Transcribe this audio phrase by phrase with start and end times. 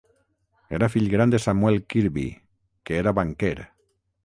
[0.77, 2.25] Era fill gran de Samuel Kirby,
[2.83, 3.55] que era banquer.